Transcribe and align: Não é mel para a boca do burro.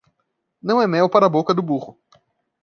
Não 0.59 0.81
é 0.81 0.87
mel 0.87 1.07
para 1.07 1.27
a 1.27 1.29
boca 1.29 1.53
do 1.53 1.61
burro. 1.61 1.95